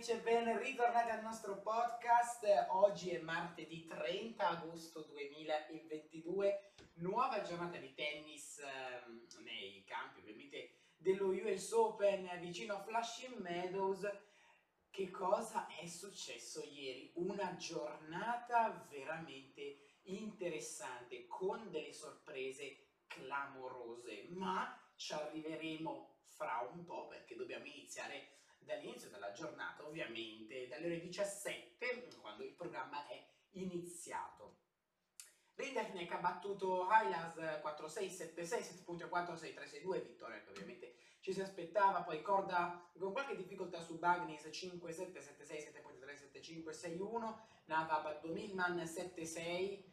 amici 0.00 0.12
e 0.12 0.20
ben 0.20 0.58
ritornati 0.58 1.10
al 1.10 1.20
nostro 1.20 1.60
podcast. 1.60 2.46
Oggi 2.70 3.10
è 3.10 3.18
martedì 3.18 3.84
30 3.84 4.48
agosto 4.48 5.02
2022, 5.02 6.72
nuova 6.94 7.42
giornata 7.42 7.76
di 7.76 7.92
tennis 7.92 8.60
ehm, 8.60 9.26
nei 9.44 9.84
campi 9.84 10.20
ovviamente 10.20 10.76
dello 10.96 11.26
US 11.26 11.72
Open 11.72 12.30
vicino 12.40 12.76
a 12.76 12.80
Flushing 12.80 13.40
Meadows. 13.40 14.10
Che 14.88 15.10
cosa 15.10 15.66
è 15.66 15.84
successo 15.84 16.62
ieri? 16.64 17.12
Una 17.16 17.54
giornata 17.56 18.86
veramente 18.88 19.98
interessante 20.04 21.26
con 21.26 21.70
delle 21.70 21.92
sorprese 21.92 22.86
clamorose, 23.06 24.28
ma 24.30 24.82
ci 24.96 25.12
arriveremo 25.12 26.20
fra 26.24 26.66
un 26.72 26.86
po' 26.86 27.06
perché 27.06 27.36
dobbiamo 27.36 27.66
iniziare 27.66 28.38
dall'inizio 28.64 29.08
della 29.10 29.32
giornata, 29.32 29.86
ovviamente 29.86 30.68
dalle 30.68 30.86
ore 30.86 31.00
17, 31.00 32.08
quando 32.20 32.44
il 32.44 32.52
programma 32.52 33.06
è 33.06 33.24
iniziato. 33.52 34.58
Rinderknecht 35.54 36.12
ha 36.12 36.18
battuto 36.18 36.86
Highlas 36.88 37.36
4-6, 37.36 38.34
7-6, 38.34 38.44
7 38.44 38.82
punti 38.82 39.02
a 39.02 39.08
4, 39.08 39.36
6 39.36 39.54
3 39.54 39.66
6 39.66 39.80
2, 39.82 40.00
vittoria 40.00 40.40
che 40.42 40.48
ovviamente 40.50 40.94
ci 41.20 41.34
si 41.34 41.42
aspettava, 41.42 42.02
poi 42.02 42.22
Corda 42.22 42.90
con 42.98 43.12
qualche 43.12 43.36
difficoltà 43.36 43.82
su 43.82 43.98
Bagnis 43.98 44.48
5 44.50 44.92
7 44.92 45.20
7 45.20 45.44
6 45.44 45.60
7 45.60 45.80
punti 45.80 45.98
3 45.98 46.16
7 46.16 46.40
5 46.40 46.72
6 46.72 46.98
1, 46.98 47.46
Nava 47.66 47.98
ha 47.98 48.02
battuto 48.02 48.32
Milman 48.32 48.86
7 48.86 49.24
6 49.26 49.92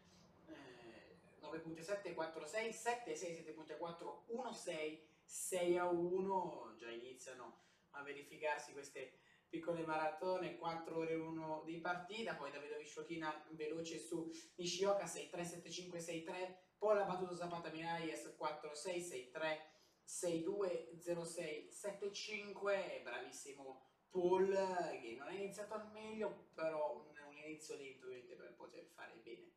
9 1.40 1.59
punti 1.59 1.84
7 1.84 2.13
4 2.13 2.45
6 2.45 2.73
7 2.73 3.15
6 3.15 3.35
7 3.35 3.52
punti 3.52 3.71
a 3.73 3.77
4 3.77 4.24
1 4.27 4.54
6 4.54 5.07
6 5.24 5.77
a 5.77 5.85
1 5.87 6.76
già 6.77 6.90
iniziano 6.90 7.65
a 7.98 8.03
verificarsi 8.03 8.73
queste 8.73 9.20
piccole 9.49 9.85
maratone, 9.85 10.57
4 10.57 10.98
ore 10.98 11.15
1 11.15 11.63
di 11.65 11.79
partita, 11.79 12.35
poi 12.35 12.51
Davide 12.51 12.77
Visciocchina 12.77 13.45
veloce 13.51 13.98
su 13.98 14.29
Nishioka 14.55 15.05
6-3-7-5-6-3, 15.05 16.55
poi 16.77 16.99
ha 16.99 17.05
battuto 17.05 17.35
Zapata 17.35 17.70
Miralles 17.70 18.35
4-6, 18.37 19.31
6-3, 19.31 19.59
6-2, 20.05 20.98
0-6, 20.99 21.70
7-5, 21.70 23.03
bravissimo 23.03 23.85
Paul 24.09 24.51
che 25.01 25.15
non 25.18 25.27
ha 25.27 25.34
iniziato 25.34 25.73
al 25.73 25.91
meglio, 25.91 26.49
però 26.53 26.95
un 26.95 27.15
inizio 27.45 27.75
lento 27.77 28.35
per 28.35 28.53
poter 28.55 28.85
fare 28.93 29.15
bene. 29.23 29.51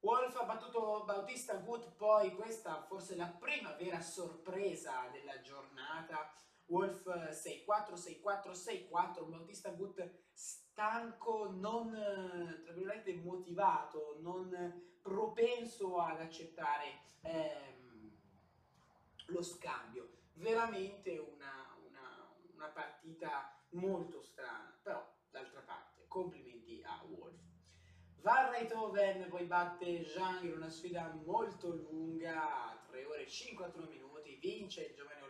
Wolf 0.00 0.36
ha 0.36 0.44
battuto 0.44 1.04
Bautista 1.04 1.54
Wood, 1.64 1.94
poi 1.96 2.34
questa 2.34 2.82
forse 2.82 3.16
la 3.16 3.26
prima 3.26 3.72
vera 3.74 4.00
sorpresa 4.00 5.08
della 5.12 5.40
giornata, 5.40 6.32
Wolf 6.66 7.06
6-4, 7.06 7.94
6-4, 7.94 8.88
6-4, 8.90 9.28
Bautista 9.28 9.70
Gut 9.70 10.08
stanco, 10.32 11.50
non 11.50 11.90
tra 12.64 12.72
virgolette 12.72 13.14
motivato, 13.14 14.18
non 14.20 14.94
propenso 15.00 15.98
ad 15.98 16.20
accettare 16.20 17.00
ehm, 17.22 18.10
lo 19.26 19.42
scambio. 19.42 20.10
Veramente 20.34 21.16
una, 21.18 21.76
una, 21.88 22.28
una 22.54 22.68
partita 22.68 23.56
molto 23.70 24.20
strana, 24.22 24.76
però 24.82 25.06
d'altra 25.30 25.60
parte 25.60 26.04
complimenti 26.08 26.82
a 26.84 27.02
Wolf. 27.08 27.40
Van 28.20 28.50
Rijthoven 28.50 29.28
poi 29.28 29.44
batte 29.44 30.04
Zhang 30.04 30.42
in 30.42 30.52
una 30.52 30.68
sfida 30.68 31.12
molto 31.24 31.68
lunga, 31.68 32.76
3 32.88 33.04
ore 33.04 33.22
e 33.22 33.28
51 33.28 33.86
minuti, 33.88 34.34
vince 34.36 34.86
il 34.86 34.94
giovane 34.94 35.25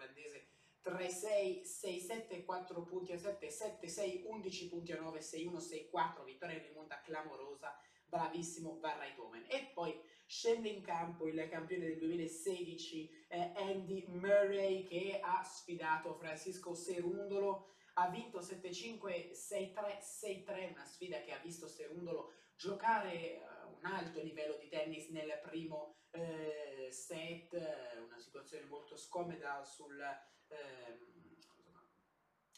3, 0.86 1.08
6, 1.08 1.64
6, 1.64 2.00
7, 2.00 2.44
4 2.44 2.84
punti 2.84 3.10
a 3.10 3.18
7, 3.18 3.50
7, 3.50 3.88
6, 3.88 4.22
11 4.24 4.68
punti 4.68 4.92
a 4.92 5.00
9, 5.00 5.20
6, 5.20 5.44
1, 5.44 5.58
6, 5.58 5.88
4, 5.90 6.22
vittoria 6.22 6.62
rimonta 6.62 7.00
clamorosa, 7.00 7.76
bravissimo 8.06 8.78
Van 8.78 9.00
Rijthoven. 9.00 9.46
E 9.48 9.72
poi 9.74 10.00
scende 10.26 10.68
in 10.68 10.82
campo 10.82 11.26
il 11.26 11.48
campione 11.50 11.86
del 11.86 11.98
2016 11.98 13.26
eh, 13.26 13.52
Andy 13.56 14.04
Murray 14.06 14.84
che 14.84 15.18
ha 15.20 15.42
sfidato 15.42 16.14
Francisco 16.14 16.72
Serundolo, 16.74 17.74
ha 17.94 18.08
vinto 18.08 18.38
7-5, 18.38 19.32
6-3, 19.32 19.98
6-3, 20.00 20.70
una 20.70 20.84
sfida 20.84 21.20
che 21.22 21.32
ha 21.32 21.38
visto 21.38 21.66
Serundolo 21.66 22.32
giocare 22.54 23.40
uh, 23.40 23.76
un 23.76 23.84
alto 23.92 24.22
livello 24.22 24.56
di 24.56 24.68
tennis 24.68 25.08
nel 25.08 25.40
primo 25.42 25.96
uh, 26.12 26.90
set, 26.90 27.52
uh, 27.54 28.04
una 28.04 28.18
situazione 28.20 28.66
molto 28.66 28.96
scomoda 28.96 29.64
sul 29.64 30.00
ehm, 30.48 31.06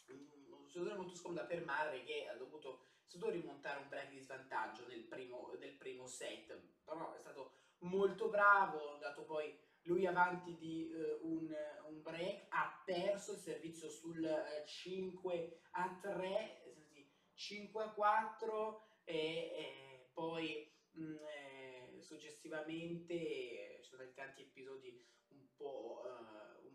una 0.07 0.65
situazione 0.65 0.95
molto 0.95 1.15
scomoda 1.15 1.45
per 1.45 1.65
Murray 1.65 2.03
che 2.03 2.27
ha 2.27 2.35
dovuto, 2.35 2.85
dovuto 3.11 3.31
rimontare 3.31 3.79
un 3.79 3.89
break 3.89 4.09
di 4.09 4.19
svantaggio 4.19 4.87
nel 4.87 5.03
primo, 5.03 5.53
nel 5.59 5.73
primo 5.73 6.07
set, 6.07 6.57
però 6.83 7.13
è 7.13 7.19
stato 7.19 7.57
molto 7.79 8.29
bravo, 8.29 8.97
dato 8.99 9.23
poi 9.23 9.57
lui 9.83 10.05
avanti 10.05 10.57
di 10.57 10.91
uh, 10.93 11.27
un, 11.27 11.53
un, 11.87 12.01
break, 12.01 12.45
ha 12.49 12.81
perso 12.85 13.33
il 13.33 13.39
servizio 13.39 13.89
sul 13.89 14.21
uh, 14.21 14.65
5 14.67 15.61
a 15.71 15.99
3, 16.01 16.63
5 17.33 17.83
a 17.83 17.89
4 17.89 18.87
e, 19.03 19.15
e 19.15 20.09
poi 20.13 20.71
mh, 20.91 21.03
mm, 21.03 21.15
eh, 21.15 21.97
successivamente 22.01 23.79
ci 23.81 23.89
sono 23.89 24.03
stati 24.03 24.13
tanti 24.13 24.41
episodi 24.41 25.05
un 25.29 25.55
po'... 25.55 26.03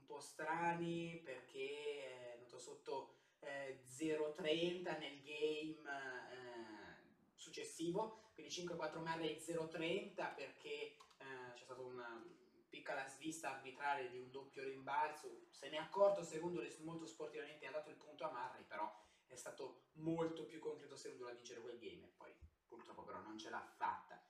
po' 0.05 0.21
strani 0.21 1.21
perché 1.25 2.31
è 2.31 2.33
andato 2.35 2.59
sotto 2.59 3.15
eh, 3.41 3.81
0.30 3.87 4.99
nel 4.99 5.23
game 5.23 5.83
eh, 5.87 7.35
successivo, 7.35 8.31
quindi 8.35 8.53
5-4 8.53 8.99
Murray 8.99 9.39
0.30 9.39 10.35
perché 10.35 10.71
eh, 10.71 11.53
c'è 11.55 11.63
stata 11.65 11.81
una 11.81 12.23
piccola 12.69 13.07
svista 13.07 13.55
arbitrale 13.55 14.11
di 14.11 14.19
un 14.19 14.31
doppio 14.31 14.65
rimbalzo, 14.65 15.47
se 15.51 15.69
ne 15.69 15.77
è 15.77 15.81
accorto 15.81 16.23
secondo 16.23 16.63
molto 16.81 17.07
sportivamente 17.07 17.67
ha 17.67 17.71
dato 17.71 17.91
il 17.91 17.97
punto 17.97 18.25
a 18.25 18.31
Murray, 18.31 18.65
però 18.65 18.93
è 19.27 19.37
stato 19.37 19.87
molto 19.95 20.45
più 20.45 20.59
concreto 20.59 20.97
secondo 20.97 21.29
a 21.29 21.33
vincere 21.33 21.61
quel 21.61 21.79
game 21.79 22.05
e 22.05 22.13
poi 22.17 22.33
purtroppo 22.67 23.03
però 23.03 23.21
non 23.21 23.39
ce 23.39 23.51
l'ha 23.51 23.65
fatta. 23.77 24.21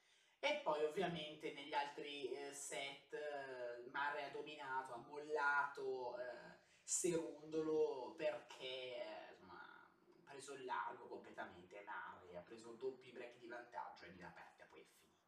E 0.45 0.61
poi 0.63 0.85
ovviamente 0.85 1.55
negli 1.55 1.73
altri 1.73 2.29
eh, 2.29 2.53
set 2.53 3.15
eh, 3.15 3.89
Mare 3.91 4.25
ha 4.25 4.29
dominato, 4.29 4.93
ha 4.93 4.99
mollato 4.99 6.19
eh, 6.19 6.59
Serundolo 6.83 8.13
perché 8.15 8.63
eh, 8.63 9.31
insomma, 9.31 9.63
ha 9.63 10.31
preso 10.31 10.53
il 10.53 10.67
largo 10.67 11.07
completamente 11.07 11.83
Mare, 11.87 12.37
ha 12.37 12.43
preso 12.43 12.73
doppi 12.73 13.11
break 13.11 13.39
di 13.39 13.47
vantaggio 13.47 14.05
e 14.05 14.11
lì 14.11 14.21
la 14.21 14.29
partita 14.29 14.67
poi 14.69 14.81
è 14.81 14.85
finita. 14.85 15.23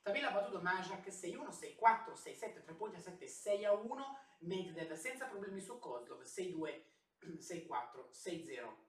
Tabella 0.00 0.28
ha 0.28 0.32
battuto 0.32 0.60
Majak 0.60 1.08
6-1, 1.08 1.48
6-4, 1.48 2.12
6-7, 2.14 2.62
3 2.62 2.74
punti 2.74 2.96
a 2.98 3.00
7, 3.00 3.26
6-1, 3.26 4.00
Medvedev 4.42 4.92
senza 4.92 5.26
problemi 5.26 5.60
su 5.60 5.76
Kozlov 5.80 6.22
6-2, 6.22 6.82
6-4, 7.18 8.10
6-0. 8.12 8.85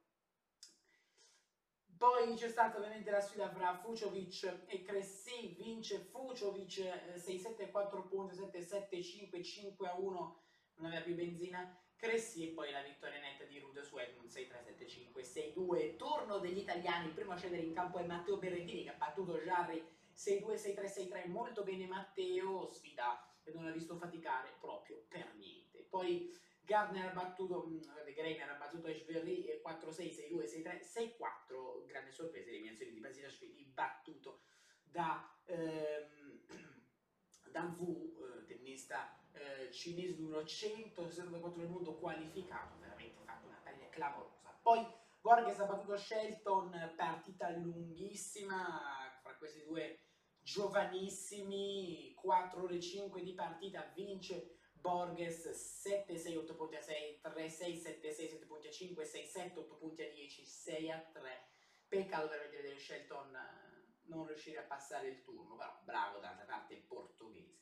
Poi 1.98 2.36
c'è 2.36 2.48
stata 2.48 2.78
ovviamente 2.78 3.10
la 3.10 3.20
sfida 3.20 3.50
fra 3.50 3.76
Fuciovic 3.76 4.66
e 4.68 4.84
Cressy, 4.84 5.56
vince 5.56 5.98
Fuciovic 5.98 6.78
6-7 7.16 7.72
4 7.72 8.04
punti, 8.04 8.36
7-7 8.36 9.02
5 9.02 9.44
5 9.44 9.88
a 9.88 9.96
1, 9.96 10.42
non 10.76 10.86
aveva 10.86 11.02
più 11.02 11.16
benzina. 11.16 11.76
Cressy 11.96 12.44
e 12.44 12.52
poi 12.54 12.72
la 12.72 12.84
vittoria 12.84 13.20
netta 13.20 13.46
di 13.46 13.58
Rude 13.58 13.82
su 13.82 13.98
Edmund 13.98 14.30
6-3-7-5-6-2. 14.30 15.96
Turno 15.96 16.38
degli 16.38 16.60
italiani, 16.60 17.08
il 17.08 17.14
primo 17.14 17.32
a 17.32 17.36
scendere 17.36 17.64
in 17.64 17.74
campo 17.74 17.98
è 17.98 18.06
Matteo 18.06 18.38
Berrettini 18.38 18.84
che 18.84 18.92
ha 18.92 18.98
battuto 18.98 19.40
Jarry 19.40 19.84
6-2-6-3-6-3, 20.16 21.28
molto 21.28 21.64
bene 21.64 21.88
Matteo, 21.88 22.68
sfida 22.68 23.28
che 23.44 23.52
non 23.52 23.66
ha 23.66 23.72
visto 23.72 23.96
faticare 23.96 24.56
proprio 24.60 25.04
per 25.08 25.34
niente. 25.36 25.88
Poi 25.90 26.32
Gardner 26.68 27.06
ha 27.06 27.14
battuto, 27.14 27.66
mm, 27.66 27.80
Greiner 28.14 28.50
ha 28.50 28.56
battuto 28.56 28.88
Echeverry 28.88 29.62
4-6, 29.64 30.12
6-2, 30.12 30.46
6-3, 30.46 30.82
6-4, 30.82 31.86
grande 31.86 32.12
sorpresa, 32.12 32.50
eliminazione 32.50 32.92
di 32.92 33.00
Basilashvili 33.00 33.64
battuto 33.74 34.42
da, 34.84 35.34
ehm, 35.46 36.42
da 37.52 37.74
Wu, 37.78 38.18
eh, 38.20 38.46
tennista 38.46 39.18
eh, 39.32 39.72
cinese 39.72 40.20
numero 40.20 40.46
164 40.46 41.62
del 41.62 41.70
mondo 41.70 41.96
qualificato, 41.96 42.78
veramente 42.82 43.24
fatto 43.24 43.48
una 43.48 43.62
taglia 43.64 43.88
clamorosa. 43.88 44.60
Poi 44.62 44.86
Borges 45.22 45.60
ha 45.60 45.66
battuto 45.68 45.96
Shelton, 45.96 46.94
partita 46.98 47.50
lunghissima, 47.52 49.18
fra 49.22 49.36
questi 49.38 49.64
due 49.64 50.02
giovanissimi, 50.42 52.14
4 52.14 52.62
ore 52.62 52.82
5 52.82 53.22
di 53.22 53.34
partita, 53.34 53.90
vince 53.96 54.58
Borges 54.88 55.52
7, 55.52 56.18
6, 56.18 56.38
8 56.38 56.56
punti 56.56 56.78
a 56.78 56.82
6, 56.82 57.20
3, 57.22 57.50
6, 57.50 57.76
7, 57.76 58.14
6, 58.14 58.30
7 58.30 58.46
punti 58.46 58.68
a 58.68 58.72
5, 58.72 59.04
6, 59.04 59.26
7, 59.26 59.60
8 59.60 59.76
punti 59.76 60.02
a 60.02 60.10
10, 60.10 60.46
6 60.46 60.92
a 60.92 61.10
3. 61.12 61.48
Peccato 61.90 62.30
per 62.30 62.50
vedere 62.50 62.80
Shelton 62.80 63.36
eh, 63.36 64.06
non 64.06 64.26
riuscire 64.26 64.60
a 64.60 64.64
passare 64.64 65.10
il 65.10 65.22
turno, 65.24 65.58
però 65.58 65.78
bravo 65.84 66.20
d'altra 66.20 66.46
parte 66.46 66.78
portoghese. 66.88 67.58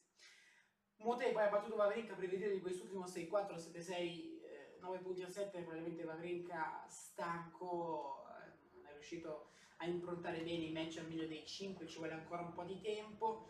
Motei 0.97 1.31
poi 1.31 1.41
ha 1.41 1.49
battuto 1.49 1.77
Vavrinka 1.77 2.13
per 2.13 2.29
vedere 2.29 2.53
di 2.53 2.61
quest'ultimo 2.61 3.05
6-4, 3.05 3.55
7-6, 3.55 4.79
9 4.81 4.99
punti 4.99 5.23
a 5.23 5.27
7, 5.27 5.61
probabilmente 5.61 6.03
Wawrinka 6.03 6.85
stanco, 6.87 8.23
eh, 8.27 8.75
non 8.75 8.85
è 8.85 8.91
riuscito 8.91 9.49
a 9.77 9.87
improntare 9.87 10.43
bene 10.43 10.65
i 10.65 10.71
match 10.71 10.97
al 10.99 11.07
meglio 11.07 11.25
dei 11.25 11.43
5, 11.43 11.87
ci 11.87 11.97
vuole 11.97 12.13
ancora 12.13 12.43
un 12.43 12.53
po' 12.53 12.63
di 12.65 12.79
tempo. 12.81 13.49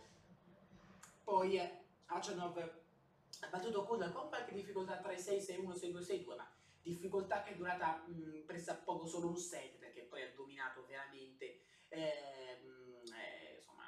Poi 1.25 1.59
eh, 1.59 1.83
Achanov 2.05 2.57
ha 2.57 2.84
battuto 3.49 3.83
Kudla 3.85 4.11
con 4.11 4.27
qualche 4.27 4.53
difficoltà 4.53 5.01
3-6, 5.01 5.61
6-1, 5.61 5.71
6-2, 5.71 6.25
6-2, 6.25 6.35
ma 6.35 6.51
difficoltà 6.81 7.41
che 7.41 7.51
è 7.51 7.55
durata 7.55 8.03
mh, 8.07 8.43
pressappoco 8.45 9.05
solo 9.07 9.27
un 9.27 9.37
set, 9.37 9.77
perché 9.77 10.03
poi 10.03 10.21
ha 10.21 10.31
dominato 10.35 10.85
veramente 10.85 11.61
eh, 11.89 11.99
eh, 11.99 13.55
insomma, 13.55 13.83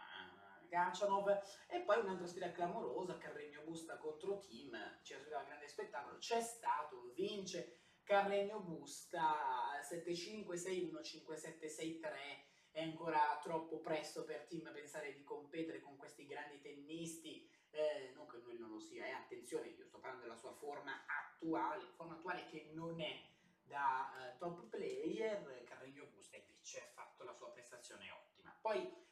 Gachanov. 0.68 1.30
E 1.68 1.82
poi 1.82 2.00
un'altra 2.00 2.26
sfida 2.26 2.52
clamorosa, 2.52 3.18
Carregno 3.18 3.62
Busta 3.64 3.98
contro 3.98 4.40
Team, 4.40 4.76
ci 5.04 5.14
aspettava 5.14 5.42
un 5.42 5.48
grande 5.50 5.68
spettacolo, 5.68 6.18
c'è 6.18 6.42
stato, 6.42 7.12
vince 7.14 7.78
Carregno 8.04 8.62
Busta 8.62 9.80
7-5, 9.88 10.54
6-1, 10.54 11.02
5-7, 11.02 11.66
6-3 11.68 12.46
è 12.72 12.84
ancora 12.84 13.40
troppo 13.42 13.80
presto 13.80 14.24
per 14.24 14.46
Team 14.46 14.72
pensare 14.72 15.12
di 15.12 15.24
competere 15.24 15.82
con 15.82 15.98
questi 15.98 16.28
grandi 16.28 16.60
tennisti 16.62 17.50
eh, 17.72 18.12
non 18.16 18.28
che 18.28 18.38
lui 18.38 18.58
non 18.58 18.70
lo 18.70 18.80
sia, 18.80 19.06
e 19.06 19.10
eh, 19.10 19.14
attenzione, 19.14 19.68
io 19.68 19.86
sto 19.86 20.00
parlando 20.00 20.26
della 20.26 20.38
sua 20.38 20.54
forma 20.54 21.06
attuale, 21.06 21.84
forma 21.96 22.16
attuale 22.16 22.46
che 22.48 22.70
non 22.74 23.00
è 23.00 23.20
da 23.64 24.10
uh, 24.14 24.38
top 24.38 24.68
player, 24.68 25.64
Carregno 25.66 26.06
Busta 26.06 26.38
invece 26.38 26.80
ha 26.80 26.88
fatto 26.94 27.24
la 27.24 27.34
sua 27.34 27.52
prestazione 27.52 28.10
ottima. 28.12 28.58
Poi 28.62 29.06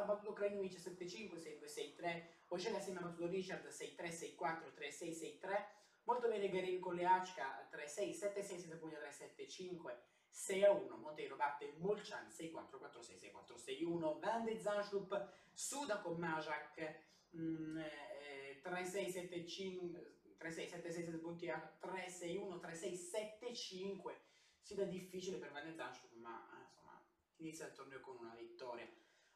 ha 0.00 0.04
battuto 0.04 0.32
Krajinovic 0.32 0.78
7-5, 0.78 1.36
6-2, 1.36 1.64
6-3, 1.98 2.22
Ocega 2.48 2.78
assieme 2.78 3.00
ha 3.00 3.02
battuto 3.02 3.28
Richard 3.28 3.66
6-3, 3.66 4.36
6-4, 4.36 4.72
3-6, 4.74 5.40
6-3, 5.40 5.64
molto 6.04 6.28
bene 6.28 6.48
Garin 6.48 6.80
con 6.80 6.94
le 6.94 7.02
Leachka 7.02 7.68
3-6, 7.70 8.18
7-6, 8.18 8.78
7-3, 8.78 9.10
7-5, 9.36 9.96
6-1, 10.32 10.98
Monteiro 10.98 11.36
batte 11.36 11.74
Molchan 11.78 12.26
6-4, 12.28 12.78
4-6, 12.80 13.32
6-4, 13.46 13.56
6-1, 13.56 14.18
Van 14.18 14.44
de 14.44 14.58
Zanschlup 14.58 15.32
suda 15.52 16.00
con 16.00 16.18
Majak 16.18 17.08
3 17.32 18.84
6 18.84 19.10
7 19.10 19.46
5 19.46 20.16
3 20.36 20.50
6 20.50 20.68
7 20.68 20.90
6 20.90 21.04
7 21.04 21.18
punti 21.18 21.48
a 21.48 21.76
3 21.80 22.08
6 22.08 22.36
1 22.36 22.58
3 22.58 22.74
6 22.74 22.96
7 22.96 23.54
5 23.54 24.20
si 24.60 24.74
dà 24.74 24.84
difficile 24.84 25.38
per 25.38 25.52
Van 25.52 25.74
Zanschuk 25.74 26.12
ma 26.14 26.48
eh, 26.52 26.64
insomma 26.64 27.02
inizia 27.36 27.66
il 27.66 27.72
torneo 27.72 28.00
con 28.00 28.16
una 28.18 28.34
vittoria 28.34 28.88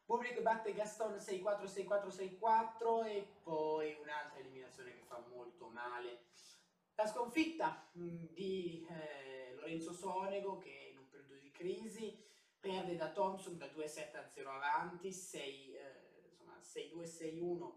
Bublik 0.06 0.42
batte 0.42 0.74
Gaston 0.74 1.14
6-4, 1.14 1.64
6-4, 1.64 2.38
6-4 2.38 3.06
e 3.06 3.26
poi 3.42 3.96
un'altra 4.02 4.38
eliminazione 4.38 4.92
che 4.92 5.02
fa 5.06 5.24
molto 5.30 5.68
male. 5.68 6.26
La 6.94 7.06
sconfitta 7.06 7.88
mh, 7.92 8.26
di 8.34 8.86
eh, 8.86 9.54
Lorenzo 9.54 9.94
Sonego 9.94 10.58
che 10.58 10.90
in 10.92 10.98
un 10.98 11.08
periodo 11.08 11.36
di 11.36 11.50
crisi 11.50 12.22
perde 12.60 12.96
da 12.96 13.12
Thompson 13.12 13.56
da 13.56 13.66
2-7 13.66 14.16
a 14.16 14.28
0 14.28 14.50
avanti, 14.50 15.10
6, 15.10 15.74
eh, 15.74 15.93
insomma 15.93 15.93
6-2-6-1 16.74 17.72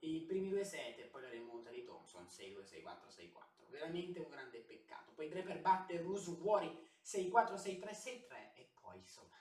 i 0.00 0.24
primi 0.26 0.50
due 0.50 0.64
set 0.64 0.98
e 0.98 1.04
poi 1.04 1.22
la 1.22 1.30
remonta 1.30 1.70
di 1.70 1.84
Thompson 1.84 2.24
6-2, 2.24 2.62
6-4, 2.62 3.08
6-4. 3.08 3.70
Veramente 3.70 4.20
un 4.20 4.28
grande 4.28 4.58
peccato. 4.58 5.12
Poi 5.12 5.28
Draper 5.28 5.60
batte 5.60 5.98
Rusu 5.98 6.36
fuori 6.36 6.68
6-4, 7.02 7.54
6-3, 7.54 7.90
6-3 7.90 8.54
e 8.54 8.70
poi 8.80 8.98
insomma 8.98 9.34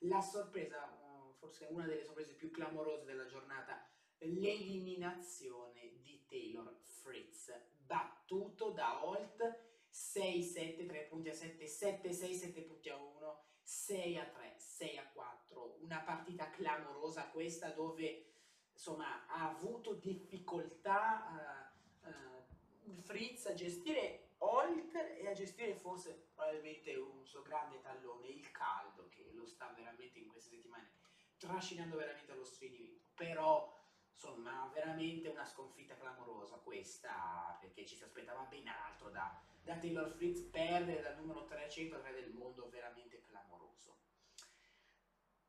la 0.00 0.20
sorpresa, 0.20 0.86
mm, 0.86 1.32
forse 1.38 1.66
una 1.70 1.86
delle 1.86 2.04
sorprese 2.04 2.34
più 2.34 2.50
clamorose 2.50 3.04
della 3.04 3.26
giornata, 3.26 3.88
l'eliminazione 4.18 6.00
di 6.00 6.24
Taylor 6.26 6.74
Fritz, 6.82 7.52
battuto 7.78 8.70
da 8.70 9.04
Holt 9.04 9.64
6-7, 9.90 10.86
3 10.86 11.02
punti 11.04 11.28
a 11.28 11.34
7, 11.34 11.64
7-6, 11.64 12.32
7 12.34 12.62
punti 12.62 12.88
a 12.90 12.96
1, 12.96 13.44
6-3, 13.66 14.56
6-4, 14.56 15.82
una 15.82 15.98
partita 16.00 16.48
clamorosa 16.50 17.28
questa 17.30 17.70
dove 17.70 18.26
insomma, 18.72 19.26
ha 19.26 19.48
avuto 19.48 19.94
difficoltà 19.94 21.72
uh, 22.02 22.08
uh, 22.08 22.94
Fritz 23.02 23.46
a 23.46 23.54
gestire 23.54 24.26
Holt 24.38 24.94
e 24.94 25.26
a 25.26 25.32
gestire 25.32 25.74
forse 25.74 26.28
probabilmente 26.34 26.94
un 26.94 27.24
suo 27.24 27.42
grande 27.42 27.80
tallone, 27.80 28.28
il 28.28 28.50
caldo, 28.50 29.08
che 29.08 29.30
lo 29.32 29.46
sta 29.46 29.72
veramente 29.74 30.18
in 30.18 30.28
queste 30.28 30.56
settimane 30.56 30.90
trascinando 31.38 31.96
veramente 31.96 32.32
allo 32.32 32.44
strinimento. 32.44 33.08
Però, 33.14 33.74
insomma, 34.12 34.70
veramente 34.74 35.28
una 35.28 35.46
sconfitta 35.46 35.96
clamorosa 35.96 36.56
questa, 36.56 37.56
perché 37.60 37.86
ci 37.86 37.96
si 37.96 38.02
aspettava 38.02 38.42
ben 38.42 38.68
altro 38.68 39.08
da, 39.10 39.42
da 39.66 39.76
Taylor 39.78 40.08
Fritz, 40.12 40.42
perdere 40.42 41.02
dal 41.02 41.16
numero 41.16 41.44
303 41.44 42.14
del 42.14 42.30
mondo, 42.30 42.68
veramente 42.68 43.20
clamoroso. 43.20 43.98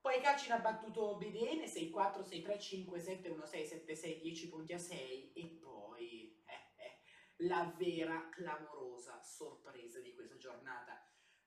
Poi 0.01 0.19
Cacin 0.21 0.53
ha 0.53 0.57
battuto 0.57 1.17
Bedene 1.17 1.67
6-4, 1.67 2.23
6-3, 2.23 2.59
5, 2.59 2.99
7, 2.99 3.29
1, 3.29 3.45
6, 3.45 3.65
7, 3.65 3.95
6, 3.95 4.19
10 4.19 4.49
punti 4.49 4.73
a 4.73 4.79
6 4.79 5.33
e 5.33 5.59
poi 5.61 6.41
eh, 6.45 6.83
eh, 6.83 7.45
la 7.45 7.71
vera 7.77 8.27
clamorosa 8.29 9.21
sorpresa 9.21 9.99
di 9.99 10.15
questa 10.15 10.37
giornata, 10.37 10.99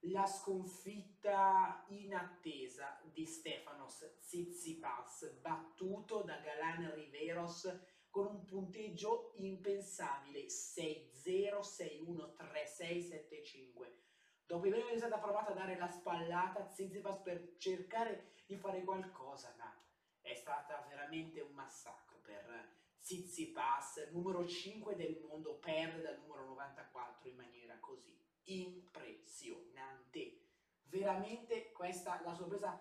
la 0.05 0.27
sconfitta 0.27 1.85
inattesa 1.89 3.01
di 3.13 3.27
Stefanos 3.27 4.15
Tsitsipas 4.21 5.39
battuto 5.41 6.23
da 6.23 6.37
Galan 6.39 6.95
Riveros 6.95 7.99
con 8.11 8.27
un 8.27 8.45
punteggio 8.45 9.33
impensabile 9.37 10.47
6-0, 10.47 11.61
6-1, 11.61 12.35
3-6, 12.37 13.09
7-5 13.09 13.99
Dopo 14.51 14.67
è 14.67 14.97
stata 14.97 15.19
provata 15.19 15.53
a 15.53 15.55
dare 15.55 15.79
la 15.79 15.87
spallata 15.87 16.59
a 16.59 16.65
Tsitsipas 16.65 17.19
per 17.19 17.55
cercare 17.57 18.33
di 18.47 18.57
fare 18.57 18.83
qualcosa, 18.83 19.55
ma 19.57 19.73
è 20.21 20.35
stata 20.35 20.85
veramente 20.89 21.41
un 21.41 21.53
massacro 21.53 22.19
per 22.21 22.79
Tsitsipas, 22.99 24.09
numero 24.11 24.45
5 24.45 24.97
del 24.97 25.21
mondo, 25.21 25.55
perde 25.55 26.03
dal 26.03 26.19
numero 26.19 26.47
94 26.47 27.29
in 27.29 27.37
maniera 27.37 27.79
così 27.79 28.21
impressionante. 28.47 30.41
Veramente 30.83 31.71
questa 31.71 32.21
la 32.25 32.35
sorpresa 32.35 32.77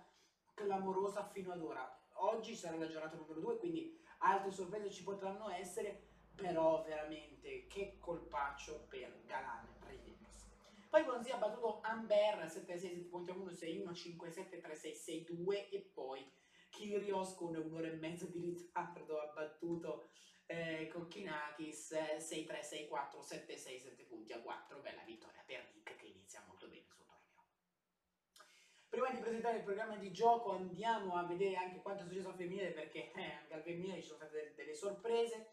clamorosa 0.56 1.28
fino 1.28 1.52
ad 1.52 1.62
ora. 1.62 2.02
Oggi 2.14 2.56
sarà 2.56 2.78
la 2.78 2.88
giornata 2.88 3.16
numero 3.16 3.42
2, 3.42 3.60
quindi 3.60 4.02
altre 4.19 4.51
sorprese 4.51 4.92
ci 4.92 5.04
potranno 5.04 5.49
essere, 5.49 6.07
però 6.35 6.83
veramente 6.83 7.68
che 7.68 7.97
colpaccio 7.99 8.85
per 8.88 9.23
Galan 9.26 9.68
Rivinos. 9.88 10.47
Poi 10.90 11.04
Bonzi 11.04 11.31
ha 11.31 11.38
battuto 11.38 11.81
Amber 11.81 12.45
7-6, 12.45 13.09
7.1, 13.09 13.52
6-1, 13.54 13.92
5-7, 13.92 14.61
3-6, 14.61 15.26
6-2 15.28 15.69
e 15.69 15.90
poi 15.94 16.31
Kyrgios 16.69 17.35
con 17.35 17.56
un'ora 17.56 17.88
e 17.88 17.95
mezza 17.95 18.26
di 18.26 18.40
ritardo 18.40 19.19
ha 19.19 19.31
battuto 19.33 20.09
eh, 20.45 20.88
Kokkinakis 20.88 21.94
6-3, 21.94 22.90
6-4, 22.90 23.19
7-6, 23.19 23.56
7 23.56 24.04
punti 24.04 24.33
a 24.33 24.42
4. 24.42 24.80
Bella 24.80 25.04
vittoria 25.04 25.44
per 25.45 25.69
Nick 25.73 25.95
che 25.95 26.07
inizia 26.07 26.44
molto 26.47 26.68
bene 26.68 26.85
il 26.88 26.92
suo 26.92 27.06
torneo. 27.06 27.44
Prima 28.90 29.12
di 29.12 29.19
presentare 29.19 29.58
il 29.58 29.64
programma 29.64 29.98
di 29.98 30.12
gioco 30.12 30.54
andiamo 30.54 31.14
a 31.16 31.24
vedere 31.24 31.58
anche 31.58 31.80
quanto 31.80 32.02
è 32.02 32.08
successo 32.08 32.30
al 32.30 32.36
femminile 32.36 32.72
perché 32.72 33.12
eh, 33.12 33.34
anche 33.40 33.54
al 33.54 33.62
femminile 33.62 34.02
ci 34.02 34.08
sono 34.08 34.18
state 34.18 34.34
delle, 34.34 34.54
delle 34.56 34.74
sorprese. 34.74 35.52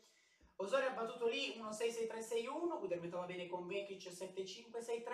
Osorio 0.56 0.88
ha 0.88 0.92
battuto 0.92 1.28
lì 1.28 1.54
1-6-6-3-6-1, 1.58 2.78
Gudermetto 2.78 3.18
va 3.18 3.26
bene 3.26 3.46
con 3.46 3.66
Vekic 3.66 4.08
7-5-6-3, 4.08 5.04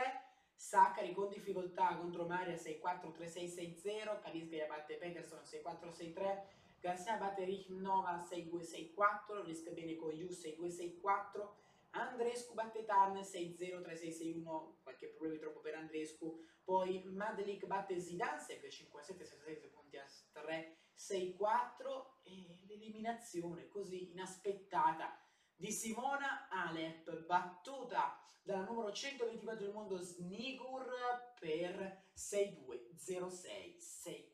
Saccari 0.55 1.12
con 1.12 1.31
difficoltà 1.31 1.97
contro 1.97 2.25
Maria 2.25 2.55
6-4-3-6-6-0, 2.55 4.21
Kaliska 4.21 4.67
batte 4.69 4.95
Peterson 4.95 5.41
6-4-6-3, 5.41 6.43
Garcia 6.79 7.17
batte 7.17 7.43
Richnova 7.43 8.25
6-2-6-4, 8.31 9.45
Risk 9.45 9.71
bene 9.73 9.97
con 9.97 10.12
Yu 10.12 10.29
6-2-6-4, 10.29 11.49
Andrescu 11.94 12.54
batte 12.54 12.84
Tan 12.84 13.14
6-0-3-6-6-1, 13.14 14.82
qualche 14.82 15.08
problema 15.08 15.38
troppo 15.38 15.61
per 15.61 15.75
Andrescu, 15.75 16.40
poi 16.64 17.02
Madlik 17.04 17.66
batte 17.66 18.00
Zidane 18.00 18.40
7-5-7-6-6 18.40 19.70
punti 19.70 19.99
a 19.99 20.06
3, 20.32 20.76
6-4 20.96 22.20
e 22.22 22.64
l'eliminazione 22.66 23.68
così 23.68 24.11
inaspettata 24.12 25.18
di 25.54 25.70
Simona 25.70 26.49
Alep, 26.49 27.26
battuta 27.26 28.18
dalla 28.42 28.64
numero 28.64 28.90
124 28.90 29.64
del 29.64 29.72
mondo 29.72 29.99
Snigur 29.99 30.90
per 31.38 32.08
6-2, 32.16 32.96
0-6, 32.96 33.76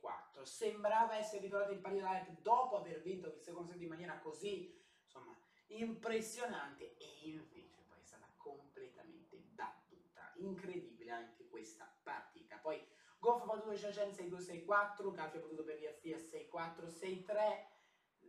6-4. 0.00 0.42
Sembrava 0.44 1.16
essere 1.16 1.42
ritornata 1.42 1.72
in 1.72 1.80
pari 1.80 2.00
Alep 2.00 2.40
dopo 2.40 2.76
aver 2.76 3.02
vinto 3.02 3.26
il 3.26 3.40
secondo 3.40 3.68
set 3.68 3.80
in 3.82 3.88
maniera 3.88 4.18
così, 4.20 4.80
insomma, 5.02 5.36
impressionante 5.68 6.96
e 6.96 7.30
invece 7.30 7.82
poi 7.86 7.98
è 8.00 8.04
stata 8.04 8.28
completamente 8.36 9.36
battuta. 9.36 10.32
Incredibile 10.36 11.10
anche 11.10 11.46
questa 11.48 11.92
partita. 12.02 12.56
Poi 12.56 12.84
Goff 13.18 13.42
ha 13.42 13.46
battuto 13.46 13.76
Shashen 13.76 14.10
6-2-6-4, 14.10 15.12
Calfi 15.12 15.36
ha 15.36 15.40
battuto 15.40 15.64
per 15.64 15.78
via 15.78 15.92
Fia 15.92 16.16
6-4-6-3, 16.16 17.66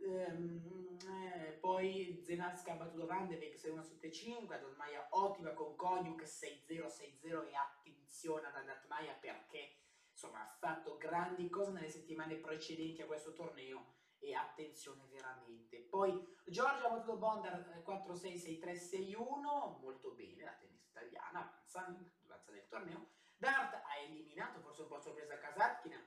ehm, 0.02 0.98
eh, 1.06 1.52
poi 1.60 2.20
Zen 2.24 2.24
Zenaska 2.24 2.72
ha 2.72 2.76
battuto 2.76 3.06
Beek 3.06 3.56
6-1-7-5, 3.56 4.52
Adatmaia 4.52 5.06
ottima 5.10 5.52
con 5.52 5.76
Konyuk 5.76 6.22
6-0-6-0 6.22 7.48
e 7.48 7.54
attenzione 7.54 8.46
ad 8.48 8.56
Adatmaia 8.56 9.14
perché 9.14 9.76
insomma 10.10 10.42
ha 10.42 10.56
fatto 10.58 10.96
grandi 10.96 11.48
cose 11.48 11.70
nelle 11.70 11.88
settimane 11.88 12.34
precedenti 12.36 13.00
a 13.00 13.06
questo 13.06 13.32
torneo 13.32 13.98
e 14.20 14.34
attenzione 14.34 15.08
veramente. 15.10 15.80
Poi 15.80 16.24
Giorgia 16.44 16.86
ha 16.86 16.90
battuto 16.90 17.16
Bondar 17.16 17.82
4-6-6-3-6-1, 17.84 19.80
molto 19.80 20.12
bene 20.12 20.44
la 20.44 20.52
tennis 20.52 20.86
italiana, 20.88 21.40
avanza, 21.40 21.80
avanza 22.24 22.52
nel 22.52 22.68
torneo. 22.68 23.08
Dart 23.36 23.74
ha 23.74 23.98
eliminato, 23.98 24.60
forse 24.60 24.82
un 24.82 24.88
po' 24.88 25.00
sorpresa 25.00 25.36
Kasatkina, 25.38 26.00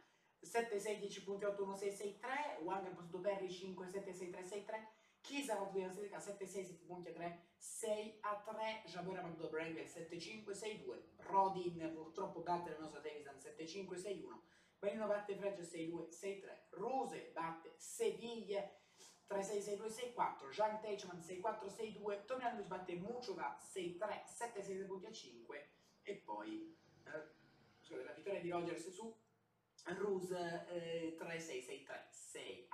7-6-10.8-1-6-6-3, 0.43 2.63
Wang 2.63 2.85
ha 2.85 2.91
battuto 2.91 3.21
Perry 3.21 3.47
5-7-6-3-6-3, 3.47 4.85
Chisa 5.21 5.53
ha 5.53 5.63
battuto 5.63 5.87
7-6-7.3, 5.87 7.39
6-3, 7.57 8.83
Jabor 8.85 9.17
ha 9.17 9.21
battuto 9.21 9.49
Brangel 9.49 9.85
7-5-6-2, 9.85 11.01
Rodin 11.17 11.91
purtroppo 11.93 12.41
batte 12.41 12.71
la 12.71 12.79
nostra 12.79 12.99
Davison 12.99 13.35
7-5-6-1, 13.35 14.41
Benino 14.83 15.07
batte 15.07 15.37
Fregio 15.37 15.61
6-2-6-3, 15.61 16.41
Ruse 16.71 17.31
batte 17.33 17.73
Seviglie 17.77 18.81
3-6-6-2-6-4, 19.29 20.49
Jean 20.49 20.81
Teichmann 20.81 21.19
6-4-6-2, 21.19 22.25
Tomjanovic 22.25 22.67
batte 22.67 22.95
Muciova 22.95 23.57
6-3, 23.61 24.25
7-6-6-5 24.25 25.65
e 26.01 26.15
poi 26.15 26.77
eh, 27.05 28.03
la 28.03 28.11
vittoria 28.11 28.41
di 28.41 28.49
Rogers 28.49 28.89
su 28.89 29.17
Ruse 29.85 30.65
eh, 30.67 31.17
3-6-6-3, 31.17 32.09
6 32.09 32.67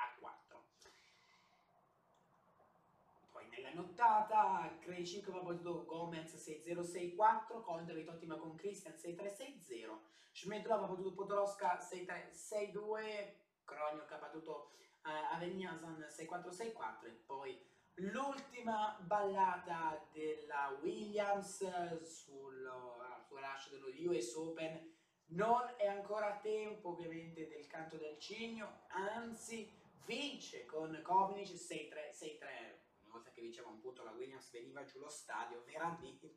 a 3.65 3.71
4. 3.71 3.71
Poi 3.71 3.71
nella 3.71 3.73
nottata 3.73 4.77
Krejcik 4.79 5.27
ha 5.29 5.39
battuto 5.39 5.85
Gomez 5.85 6.33
6-0-6-4, 6.33 7.61
Kondovic 7.61 8.09
ottima 8.09 8.35
con 8.35 8.55
Christian 8.55 8.93
6-3-6-0, 8.93 9.97
Shmedlov 10.31 10.83
ha 10.83 10.87
battuto 10.87 11.13
Podoroska 11.13 11.77
6-3-6-2, 11.77 13.33
Kroniok 13.65 14.11
ha 14.11 14.17
battuto 14.17 14.71
uh, 15.03 15.33
Aveniasan 15.35 16.05
6-4-6-4 16.09 17.05
e 17.05 17.09
poi 17.25 17.61
l'ultima 17.95 18.97
ballata 19.01 20.07
della 20.11 20.77
Williams 20.81 21.57
sul, 22.03 22.65
uh, 22.65 23.21
sul 23.27 23.39
rush 23.39 23.69
dello 23.71 24.11
US 24.11 24.35
Open 24.35 24.97
non 25.31 25.61
è 25.77 25.85
ancora 25.85 26.39
tempo 26.41 26.89
ovviamente 26.89 27.47
del 27.47 27.67
canto 27.67 27.97
del 27.97 28.17
cigno, 28.17 28.85
anzi 28.87 29.71
vince 30.05 30.65
con 30.65 30.99
Kovnic 31.03 31.49
6-3, 31.49 32.09
6-3. 32.11 32.88
Una 33.09 33.17
volta 33.17 33.31
che 33.31 33.41
vinceva 33.41 33.69
un 33.69 33.79
punto 33.79 34.03
la 34.03 34.11
Williams 34.11 34.51
veniva 34.51 34.83
giù 34.83 34.99
lo 34.99 35.09
stadio, 35.09 35.63
veramente 35.65 36.29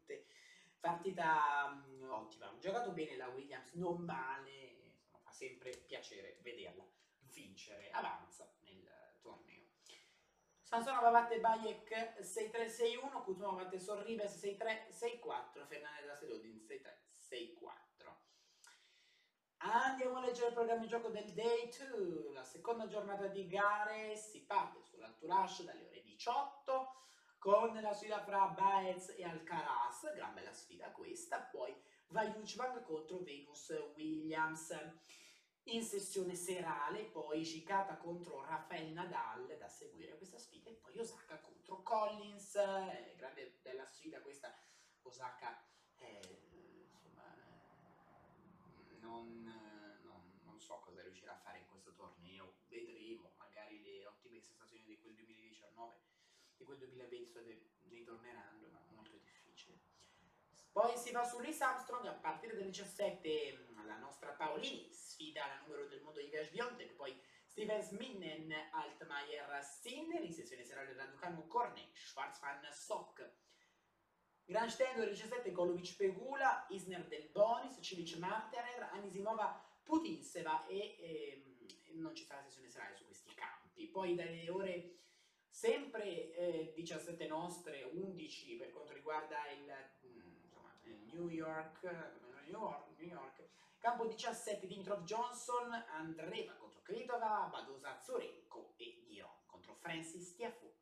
partita 0.80 1.66
um, 1.70 2.10
ottima. 2.10 2.48
Ha 2.48 2.58
giocato 2.58 2.92
bene 2.92 3.14
la 3.16 3.28
Williams, 3.28 3.72
non 3.74 4.02
male, 4.04 4.78
insomma, 4.94 5.18
fa 5.18 5.30
sempre 5.32 5.76
piacere 5.76 6.38
vederla 6.40 6.84
vincere, 7.30 7.90
avanza 7.90 8.50
nel 8.60 8.88
torneo. 9.20 9.68
Sansonova 10.62 11.10
batte 11.10 11.40
Bayek 11.40 12.18
6-3-6-1, 12.20 13.22
Kuzmova 13.22 13.64
batte 13.64 13.78
Sorribes 13.78 14.42
6-3-6-4, 14.42 15.66
Fernandez 15.66 16.06
da 16.06 16.16
Sedodin 16.16 16.56
6-3-6-4. 16.56 17.82
Andiamo 19.64 20.16
a 20.16 20.24
leggere 20.24 20.48
il 20.48 20.54
programma 20.54 20.80
di 20.80 20.88
gioco 20.88 21.10
del 21.10 21.32
Day 21.34 21.68
2, 21.68 22.32
la 22.32 22.42
seconda 22.42 22.88
giornata 22.88 23.28
di 23.28 23.46
gare 23.46 24.16
si 24.16 24.44
parte 24.44 24.82
sull'Altourage 24.82 25.64
dalle 25.64 25.84
ore 25.86 25.91
18 26.22 26.94
con 27.38 27.74
la 27.74 27.92
sfida 27.92 28.22
fra 28.22 28.46
Baez 28.46 29.08
e 29.16 29.24
Alcaraz, 29.24 30.14
gran 30.14 30.32
bella 30.32 30.52
sfida 30.52 30.92
questa, 30.92 31.40
poi 31.40 31.74
va 32.10 32.24
Juchvang 32.30 32.80
contro 32.84 33.18
Venus 33.24 33.70
Williams. 33.96 34.72
In 35.64 35.82
sessione 35.82 36.36
serale 36.36 37.06
poi 37.06 37.44
Shikata 37.44 37.96
contro 37.96 38.44
Rafael 38.44 38.92
Nadal 38.92 39.56
da 39.58 39.68
seguire 39.68 40.16
questa 40.16 40.38
sfida 40.38 40.70
e 40.70 40.74
poi 40.74 40.96
Osaka 40.96 41.40
contro 41.40 41.82
Collins, 41.82 42.54
eh, 42.54 43.14
grande 43.16 43.58
bella 43.60 43.84
sfida 43.84 44.20
questa, 44.20 44.56
Osaka 45.02 45.60
eh, 45.96 46.20
insomma 46.92 47.34
non, 49.00 49.42
non, 50.04 50.40
non, 50.44 50.60
so 50.60 50.78
cosa 50.84 51.02
riuscirà 51.02 51.32
a 51.32 51.40
fare 51.40 51.58
in 51.58 51.66
questo 51.66 51.92
torneo, 51.94 52.58
vedremo, 52.68 53.32
magari 53.38 53.82
le 53.82 54.06
ottime 54.06 54.40
sensazioni 54.40 54.84
di 54.84 54.98
quel 55.00 55.14
2019, 55.14 56.10
di 56.62 56.64
quel 56.64 56.78
2020 56.78 57.40
ritorneranno, 57.88 58.68
ma 58.68 58.80
molto 58.94 59.16
difficile. 59.16 59.78
Poi 60.70 60.96
si 60.96 61.10
va 61.10 61.24
su 61.24 61.40
Lisa 61.40 61.70
Armstrong 61.70 62.06
a 62.06 62.12
partire 62.12 62.54
dalle 62.54 62.66
17, 62.66 63.66
la 63.84 63.98
nostra 63.98 64.30
Paolini 64.30 64.90
sfida 64.92 65.46
la 65.46 65.58
numero 65.66 65.86
del 65.88 66.00
mondo 66.02 66.20
di 66.20 66.28
Viage 66.28 66.50
Biontek, 66.50 66.92
poi 66.94 67.20
Stevens 67.44 67.90
Minnen, 67.90 68.54
Altmaier 68.70 69.62
Sinner, 69.62 70.22
in 70.22 70.32
sessione 70.32 70.64
serale 70.64 70.94
Raducanu 70.94 71.46
Cornet, 71.48 71.94
Schwarzfan 71.94 72.66
Sock, 72.72 73.30
Gran 74.44 74.70
Stendo 74.70 75.04
17, 75.04 75.52
Golovic 75.52 75.96
Pegula, 75.96 76.66
Isner 76.70 77.06
Del 77.06 77.28
Bonis, 77.28 77.78
Cilic 77.80 78.16
Marterer, 78.16 78.88
Anisimova 78.92 79.62
Putinseva 79.82 80.64
e 80.66 80.96
ehm, 80.98 82.00
non 82.00 82.14
ci 82.14 82.24
sarà 82.24 82.42
sessione 82.42 82.70
serale 82.70 82.96
su 82.96 83.04
questi 83.04 83.34
campi. 83.34 83.88
Poi 83.88 84.14
dalle 84.14 84.48
ore 84.48 85.02
sempre 85.52 86.32
eh, 86.32 86.72
17 86.74 87.26
nostre, 87.26 87.82
11 87.92 88.56
per 88.56 88.72
quanto 88.72 88.94
riguarda 88.94 89.36
il, 89.50 89.70
insomma, 90.40 90.74
il 90.84 90.98
New 91.12 91.28
York, 91.28 91.82
New 91.84 92.48
York, 92.48 92.98
New 92.98 93.08
York, 93.08 93.48
campo 93.78 94.06
17 94.06 94.66
Dintrov 94.66 95.04
Johnson, 95.04 95.70
Andreva 95.90 96.54
contro 96.54 96.80
Kritova, 96.80 97.48
Badosa 97.52 98.00
Zorenko 98.00 98.72
e 98.78 99.04
Giron 99.06 99.30
contro 99.46 99.74
Francis 99.74 100.34
Tiafoe. 100.34 100.72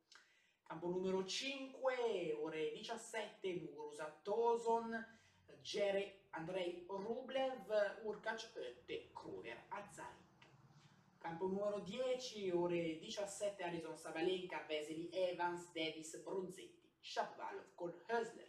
Campo 0.62 0.88
numero 0.88 1.24
5, 1.24 2.32
ore 2.40 2.70
17, 2.70 3.52
Muguruza 3.54 4.20
Toson, 4.22 5.18
Jere 5.62 6.26
Andrei 6.30 6.86
Rublev, 6.88 7.98
Urkac 8.04 8.52
Ötte, 8.54 9.10
Kruger 9.12 9.64
Azarik. 9.68 10.29
Campo 11.20 11.48
numero 11.48 11.80
10, 11.80 12.50
ore 12.50 12.98
17, 12.98 13.62
Alison 13.62 13.94
Sabalenka, 13.94 14.64
Vesely 14.66 15.10
Evans, 15.12 15.70
Davis 15.70 16.16
Bronzetti, 16.22 16.90
Shapovalov 16.98 17.74
con 17.74 17.92
Hösler. 18.08 18.48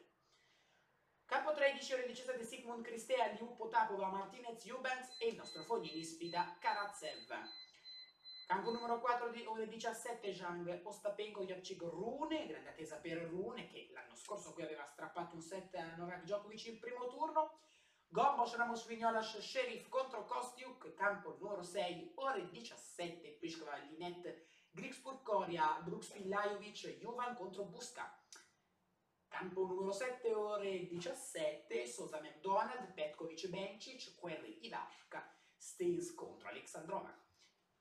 Campo 1.26 1.54
13, 1.54 1.94
ore 1.94 2.08
17, 2.08 2.44
Sigmund 2.46 2.86
Cristea, 2.86 3.34
Liu 3.34 3.56
Potapova, 3.58 4.08
Martinez 4.08 4.66
Eubanks 4.66 5.18
e 5.20 5.28
il 5.28 5.36
nostro 5.36 5.64
Fognini 5.64 6.02
sfida 6.02 6.58
Karatsev. 6.62 7.28
Campo 8.48 8.72
numero 8.72 9.02
4 9.02 9.30
di 9.32 9.46
ore 9.46 9.68
17 9.68 10.34
Zhang 10.34 10.82
Ostapenko 10.84 11.44
Yachik 11.44 11.82
Rune, 11.82 12.48
grande 12.48 12.70
attesa 12.70 12.98
per 12.98 13.18
Rune 13.18 13.68
che 13.68 13.90
l'anno 13.92 14.16
scorso 14.16 14.54
qui 14.54 14.64
aveva 14.64 14.86
strappato 14.86 15.36
un 15.36 15.42
set 15.42 15.76
a 15.76 15.96
Novak 15.98 16.24
Djokovic 16.24 16.66
in 16.68 16.80
primo 16.80 17.08
turno. 17.08 17.60
Gombos 18.14 18.54
Ramos 18.56 18.86
Vignolas 18.88 19.40
Sheriff 19.40 19.88
contro 19.88 20.26
Kostiuk, 20.26 20.94
campo 20.96 21.38
numero 21.40 21.64
6, 21.64 22.12
ore 22.16 22.50
17 22.50 23.38
Pliskova 23.40 23.78
Linette 23.78 24.48
Grigspur 24.70 25.24
Coria, 25.24 25.80
Brooks 25.82 26.10
Pilajovic, 26.10 27.00
Juvan 27.00 27.34
contro 27.36 27.64
Busca. 27.64 28.14
Campo 29.30 29.66
numero 29.66 29.94
7, 29.94 30.34
ore 30.34 30.88
17, 30.88 31.88
Sosa 31.88 32.20
McDonald, 32.20 32.92
Petkovic 32.92 33.48
Bencic, 33.48 34.14
Querry 34.20 34.60
Ivashka, 34.66 35.26
Stills 35.56 36.14
contro 36.14 36.50
Alexandrova. 36.50 37.18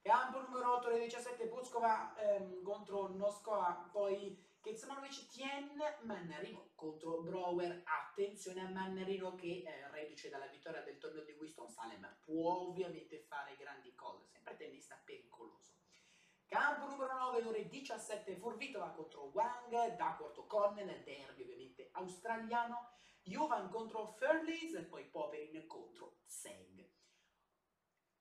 Campo 0.01 0.43
numero 0.43 0.77
8, 0.77 0.87
ore 0.87 0.99
17, 1.01 1.49
Buzkova 1.49 2.15
ehm, 2.15 2.63
contro 2.63 3.09
Noskova, 3.09 3.89
poi 3.91 4.39
Ketsmanovic 4.61 5.27
Tien, 5.27 5.77
Mannarino 6.03 6.71
contro 6.77 7.00
Brower. 7.41 7.83
Attenzione 7.85 8.61
a 8.61 8.69
Mannarino 8.69 9.35
che, 9.35 9.63
eh, 9.65 9.91
reduce 9.91 10.29
dalla 10.29 10.47
vittoria 10.47 10.83
del 10.83 10.99
torneo 10.99 11.25
di 11.25 11.33
Winston-Salem, 11.33 12.19
può 12.21 12.69
ovviamente 12.69 13.19
fare 13.21 13.57
grandi 13.57 13.95
cose, 13.95 14.27
sempre 14.27 14.57
tennista 14.57 15.01
pericoloso. 15.03 15.73
Campo 16.47 16.87
numero 16.87 17.17
9, 17.17 17.45
ore 17.45 17.69
17, 17.69 18.37
Furvitova 18.37 18.91
contro 18.91 19.31
Wang, 19.33 19.97
Duckworth 19.97 20.37
O'Connell, 20.37 21.03
derby 21.03 21.43
ovviamente 21.43 21.89
australiano, 21.93 22.91
Jovan 23.23 23.71
contro 23.71 24.07
Furleys 24.19 24.75
e 24.75 24.83
poi 24.83 25.05
Poverin 25.05 25.67
contro 25.67 26.19
Tseng. 26.27 26.87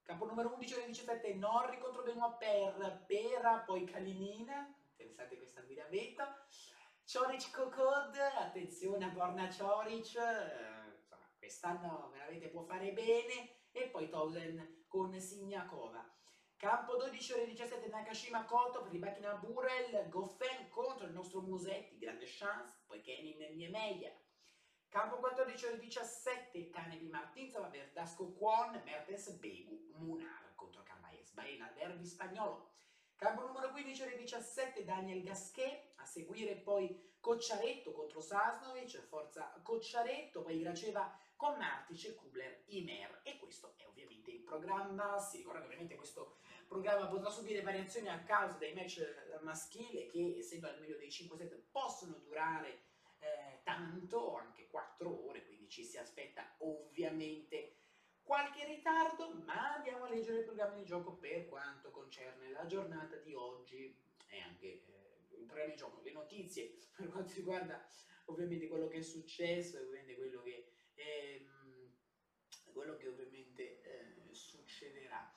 Campo 0.04 0.26
numero 0.26 0.54
11, 0.54 0.74
ore 0.76 0.86
17, 0.86 1.34
Norri 1.34 1.78
contro 1.80 2.04
Benoit 2.04 2.38
Per, 2.38 3.04
Pera, 3.06 3.64
poi 3.66 3.84
Kalinina, 3.84 4.74
interessante 4.92 5.38
questa 5.38 5.62
guidamento, 5.62 6.24
Cioric 7.10 7.50
Kokod, 7.50 8.16
attenzione 8.38 9.04
a 9.04 9.08
Borna 9.10 9.50
Cioric, 9.50 10.16
eh, 10.16 11.08
quest'anno 11.40 12.12
veramente 12.14 12.50
può 12.50 12.62
fare 12.62 12.94
bene, 12.94 13.62
e 13.72 13.90
poi 13.90 14.08
Tausen 14.10 14.86
con 14.88 15.20
Signakova. 15.20 16.08
Campo 16.56 16.98
12 16.98 17.34
ore 17.34 17.46
17 17.48 17.88
Nakashima 17.88 18.46
Koto 18.46 18.84
per 18.84 18.92
Ribachina 18.92 19.34
Burel, 19.38 20.08
Goffin 20.08 20.70
contro 20.70 21.08
il 21.08 21.14
nostro 21.14 21.42
Musetti, 21.42 21.98
grande 21.98 22.26
chance, 22.28 22.84
poi 22.86 23.02
Kenin 23.02 23.56
Niemeyer. 23.56 24.16
Campo 24.88 25.18
14 25.18 25.66
ore 25.66 25.80
17 25.80 26.70
Tanevi 26.70 27.08
Martinsova, 27.08 27.70
Verdasco 27.70 28.34
Kwon, 28.34 28.84
Mertens 28.86 29.32
Begu, 29.40 29.96
Munar 29.96 30.54
contro 30.54 30.84
Carvaes 30.84 31.32
Baena, 31.32 31.72
derby 31.74 32.06
spagnolo. 32.06 32.70
Campo 33.20 33.46
numero 33.46 33.72
15 33.72 34.02
ore 34.04 34.16
17 34.16 34.86
Daniel 34.86 35.22
Gasquet, 35.22 35.92
a 35.96 36.06
seguire 36.06 36.56
poi 36.56 37.18
Cocciaretto 37.20 37.92
contro 37.92 38.22
Sasnovic, 38.22 39.02
forza 39.08 39.60
Cocciaretto, 39.62 40.42
poi 40.42 40.62
Graceva 40.62 41.14
con 41.36 41.58
Martic 41.58 42.06
e 42.06 42.16
Kubler 42.16 42.64
Imer. 42.68 43.20
E 43.24 43.38
questo 43.38 43.74
è 43.76 43.86
ovviamente 43.86 44.32
il 44.32 44.40
programma, 44.40 45.20
si 45.20 45.36
ricorda 45.36 45.60
che 45.60 45.66
ovviamente 45.66 45.98
questo 45.98 46.38
programma 46.66 47.08
potrà 47.08 47.30
subire 47.30 47.62
variazioni 47.62 48.08
a 48.08 48.24
causa 48.24 48.56
dei 48.58 48.74
match 48.74 49.02
maschili 49.42 50.08
che 50.08 50.38
essendo 50.38 50.70
al 50.70 50.80
meglio 50.80 50.96
dei 50.96 51.12
5 51.12 51.36
set 51.36 51.62
possono 51.72 52.14
durare 52.20 52.84
eh, 53.20 53.60
tanto, 53.66 54.38
anche 54.38 54.70
4 54.70 55.28
ore, 55.28 55.44
quindi 55.44 55.68
ci 55.68 55.84
si 55.84 55.98
aspetta 55.98 56.56
ovviamente 56.60 57.79
qualche 58.30 58.64
ritardo, 58.64 59.42
ma 59.44 59.74
andiamo 59.74 60.06
a 60.06 60.10
leggere 60.10 60.42
il 60.42 60.46
programma 60.46 60.76
di 60.76 60.86
gioco 60.86 61.14
per 61.14 61.48
quanto 61.48 61.90
concerne 61.90 62.52
la 62.52 62.68
giornata 62.68 63.16
di 63.16 63.34
oggi 63.34 63.92
e 64.28 64.40
anche 64.42 64.68
eh, 64.68 65.36
il 65.36 65.46
programma 65.46 65.72
di 65.72 65.76
gioco, 65.76 66.02
le 66.04 66.12
notizie 66.12 66.76
per 66.96 67.10
quanto 67.10 67.34
riguarda 67.34 67.90
ovviamente 68.26 68.68
quello 68.68 68.88
che 68.88 69.00
è 69.00 69.02
successo 69.02 69.78
e 69.78 69.80
ovviamente 69.82 70.16
quello 70.16 70.44
che 70.44 70.68
ehm, 70.94 71.92
quello 72.72 72.98
che 72.98 73.08
ovviamente 73.08 73.82
eh, 73.82 74.16
succederà. 74.30 75.34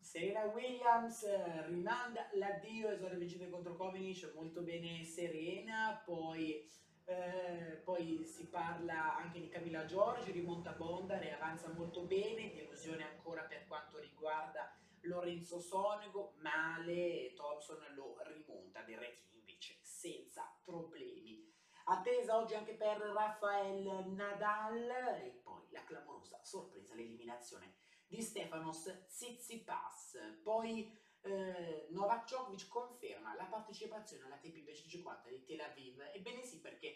Serena 0.00 0.44
Williams 0.46 1.24
eh, 1.24 1.66
rimanda 1.66 2.30
l'addio 2.36 2.88
e 2.88 2.96
sono 2.96 3.16
vincite 3.16 3.50
contro 3.50 3.76
Kovinic, 3.76 4.32
molto 4.34 4.62
bene 4.62 5.04
Serena, 5.04 6.02
poi, 6.02 6.66
eh, 7.06 7.80
poi 7.84 8.24
si 8.24 8.48
parla 8.48 9.16
anche 9.16 9.40
di 9.40 9.48
Camilla 9.48 9.84
Giorgi, 9.84 10.32
rimonta 10.32 10.72
Bondar 10.72 11.22
e 11.22 11.30
avanza 11.30 11.68
molto 11.68 12.02
bene, 12.02 12.52
delusione 12.52 13.04
ancora 13.04 13.42
per 13.42 13.66
quanto 13.68 13.98
riguarda 13.98 14.76
Lorenzo 15.02 15.60
Sonego, 15.60 16.34
male, 16.38 17.32
Thompson 17.34 17.78
lo 17.94 18.16
rimonta, 18.24 18.82
Berrettini 18.82 19.38
invece 19.38 19.78
senza 19.82 20.52
problemi. 20.64 21.48
Attesa 21.84 22.36
oggi 22.36 22.54
anche 22.54 22.74
per 22.74 22.98
Rafael 22.98 24.08
Nadal 24.08 24.90
e 25.22 25.40
poi 25.44 25.62
la 25.70 25.84
clamorosa 25.84 26.40
sorpresa, 26.42 26.96
l'eliminazione 26.96 27.74
di 28.08 28.20
Stefanos 28.20 29.04
Tsitsipas. 29.06 30.38
Poi 30.42 30.92
eh, 31.26 31.86
Novak 31.90 32.24
Djokovic 32.24 32.68
conferma 32.68 33.34
la 33.34 33.44
partecipazione 33.44 34.24
alla 34.24 34.36
TP 34.36 34.70
50 34.72 35.28
di 35.28 35.44
Tel 35.44 35.60
Aviv. 35.60 36.00
Ebbene 36.12 36.42
sì, 36.44 36.60
perché 36.60 36.95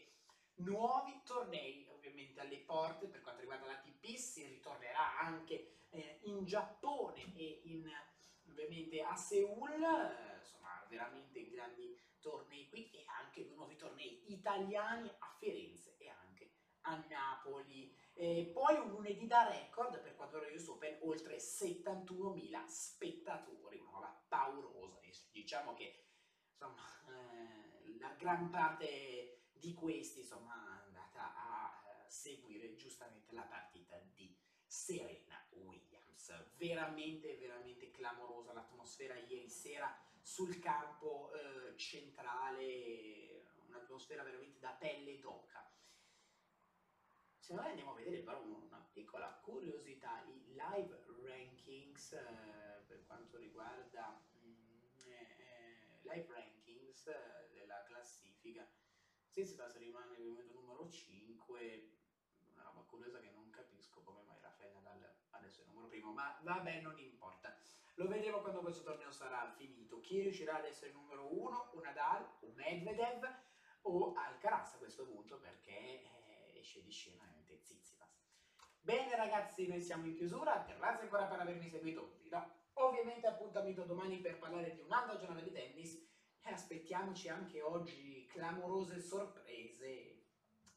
nuovi 0.61 1.21
tornei 1.25 1.87
ovviamente 1.91 2.41
alle 2.41 2.59
porte 2.59 3.07
per 3.07 3.21
quanto 3.21 3.41
riguarda 3.41 3.67
la 3.67 3.79
TP, 3.79 4.17
si 4.17 4.45
ritornerà 4.47 5.19
anche 5.21 5.85
eh, 5.91 6.21
in 6.25 6.45
Giappone 6.45 7.35
e 7.35 7.61
in, 7.65 7.91
ovviamente 8.49 9.03
a 9.03 9.15
Seoul, 9.17 9.83
eh, 9.83 10.39
insomma 10.39 10.85
veramente 10.89 11.49
grandi 11.51 11.99
tornei 12.21 12.69
qui 12.69 12.91
e 12.91 13.05
anche 13.07 13.45
nuovi 13.55 13.77
tornei 13.77 14.23
italiani 14.33 15.11
a 15.19 15.35
Firenze 15.39 15.97
e 15.99 16.09
anche 16.09 16.51
a 16.83 16.97
Napoli. 17.09 17.97
E 18.13 18.51
poi 18.53 18.77
un 18.77 18.91
lunedì 18.91 19.27
da 19.27 19.49
record 19.49 19.99
per 20.01 20.15
quanto 20.15 20.39
riguarda 20.39 20.57
US 20.57 20.69
Open, 20.69 20.99
oltre 21.03 21.37
71.000 21.37 22.67
spettatori, 22.67 23.79
una 23.79 23.91
roba 23.93 24.25
paurosa. 24.29 24.99
Diciamo 25.31 25.75
che 25.75 26.05
insomma, 26.51 26.85
eh, 27.09 27.99
la 27.99 28.11
gran 28.11 28.51
parte 28.51 29.40
di 29.61 29.75
questi 29.75 30.21
insomma, 30.21 30.81
è 30.81 30.87
andata 30.87 31.35
a 31.37 31.83
eh, 31.85 32.11
seguire 32.11 32.75
giustamente 32.75 33.35
la 33.35 33.43
partita 33.43 33.97
di 34.15 34.35
Serena 34.67 35.47
Williams. 35.51 36.33
Veramente, 36.57 37.37
veramente 37.37 37.91
clamorosa 37.91 38.53
l'atmosfera 38.53 39.15
ieri 39.15 39.49
sera 39.49 39.97
sul 40.23 40.59
campo 40.59 41.33
eh, 41.33 41.77
centrale, 41.77 43.47
un'atmosfera 43.67 44.23
veramente 44.23 44.59
da 44.59 44.71
pelle 44.71 45.19
d'oca. 45.19 45.71
Se 47.39 47.55
noi 47.55 47.67
andiamo 47.67 47.93
a 47.93 47.95
vedere 47.95 48.23
però 48.23 48.41
una 48.43 48.89
piccola 48.93 49.29
curiosità, 49.43 50.23
i 50.25 50.55
live 50.55 51.05
rankings 51.25 52.13
eh, 52.13 52.85
per 52.87 53.05
quanto 53.07 53.39
riguarda 53.39 54.23
mm, 54.45 54.83
eh, 55.07 55.99
live 56.03 56.33
rankings 56.33 57.07
eh, 57.09 57.51
della 57.53 57.83
classifica, 57.85 58.67
Tsitsipas 59.31 59.79
rimane 59.79 60.17
il 60.19 60.27
momento 60.27 60.55
numero 60.55 60.89
5, 60.89 61.91
una 62.53 62.65
roba 62.65 62.81
curiosa 62.83 63.21
che 63.21 63.31
non 63.31 63.49
capisco 63.51 64.03
come 64.03 64.23
mai 64.23 64.41
Rafael 64.41 64.73
Nadal 64.73 65.09
adesso 65.31 65.63
è 65.63 65.65
numero 65.67 65.87
primo, 65.87 66.13
ma 66.13 66.37
vabbè 66.43 66.81
non 66.81 66.99
importa. 66.99 67.57
Lo 67.95 68.09
vedremo 68.09 68.41
quando 68.41 68.61
questo 68.61 68.83
torneo 68.83 69.13
sarà 69.13 69.55
finito. 69.57 70.01
Chi 70.01 70.23
riuscirà 70.23 70.57
ad 70.57 70.65
essere 70.65 70.91
il 70.91 70.97
numero 70.97 71.33
uno? 71.33 71.71
Un 71.75 71.83
Nadal, 71.83 72.29
un 72.41 72.55
Medvedev 72.55 73.25
o 73.83 74.15
Alcaraz 74.15 74.75
a 74.75 74.79
questo 74.79 75.07
punto 75.07 75.39
perché 75.39 76.03
eh, 76.03 76.59
esce 76.59 76.83
di 76.83 76.91
scena 76.91 77.23
ovviamente 77.23 77.57
Zizipas. 77.63 78.27
Bene 78.81 79.15
ragazzi, 79.15 79.69
noi 79.69 79.81
siamo 79.81 80.07
in 80.07 80.17
chiusura, 80.17 80.65
grazie 80.67 81.05
ancora 81.05 81.27
per 81.27 81.39
avermi 81.39 81.69
seguito. 81.69 82.19
Vi 82.23 82.29
do 82.29 82.59
ovviamente 82.75 83.29
appuntamento 83.29 83.85
domani 83.85 84.19
per 84.19 84.39
parlare 84.39 84.75
di 84.75 84.81
un'altra 84.81 85.17
giornata 85.17 85.41
di 85.41 85.53
tennis 85.53 86.10
e 86.43 86.51
aspettiamoci 86.51 87.29
anche 87.29 87.63
oggi 87.63 88.27
clamorose 88.27 89.01
sorprese. 89.01 90.19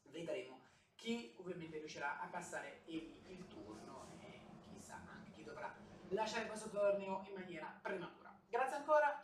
Vedremo 0.04 0.62
chi 0.94 1.34
ovviamente 1.38 1.78
riuscirà 1.78 2.20
a 2.20 2.26
passare 2.26 2.82
il, 2.86 3.22
il 3.26 3.46
turno 3.46 4.16
e 4.20 4.40
chissà 4.72 5.00
anche 5.06 5.30
chi 5.32 5.42
dovrà 5.42 5.74
lasciare 6.08 6.46
questo 6.46 6.70
torneo 6.70 7.24
in 7.26 7.34
maniera 7.34 7.78
prematura. 7.82 8.36
Grazie 8.48 8.76
ancora 8.76 9.20